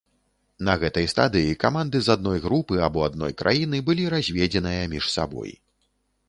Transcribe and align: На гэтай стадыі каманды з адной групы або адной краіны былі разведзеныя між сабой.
На 0.67 0.73
гэтай 0.83 1.05
стадыі 1.11 1.51
каманды 1.63 2.01
з 2.05 2.11
адной 2.15 2.39
групы 2.45 2.79
або 2.87 3.05
адной 3.09 3.37
краіны 3.43 3.83
былі 3.91 4.09
разведзеныя 4.15 4.89
між 4.97 5.05
сабой. 5.19 5.55